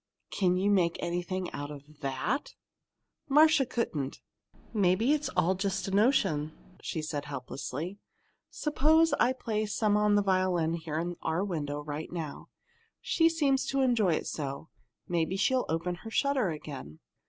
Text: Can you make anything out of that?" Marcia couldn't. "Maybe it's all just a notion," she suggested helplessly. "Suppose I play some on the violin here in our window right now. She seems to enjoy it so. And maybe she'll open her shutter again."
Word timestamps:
Can 0.31 0.57
you 0.57 0.71
make 0.71 0.97
anything 0.99 1.51
out 1.51 1.69
of 1.69 1.99
that?" 1.99 2.55
Marcia 3.29 3.67
couldn't. 3.67 4.19
"Maybe 4.73 5.13
it's 5.13 5.29
all 5.37 5.53
just 5.53 5.87
a 5.87 5.91
notion," 5.91 6.53
she 6.81 7.03
suggested 7.03 7.27
helplessly. 7.27 7.99
"Suppose 8.49 9.13
I 9.19 9.31
play 9.31 9.67
some 9.67 9.95
on 9.95 10.15
the 10.15 10.23
violin 10.23 10.73
here 10.73 10.97
in 10.97 11.17
our 11.21 11.43
window 11.45 11.81
right 11.83 12.11
now. 12.11 12.49
She 12.99 13.29
seems 13.29 13.67
to 13.67 13.81
enjoy 13.81 14.13
it 14.15 14.25
so. 14.25 14.69
And 15.05 15.09
maybe 15.13 15.37
she'll 15.37 15.65
open 15.69 15.93
her 16.01 16.09
shutter 16.09 16.49
again." 16.49 16.97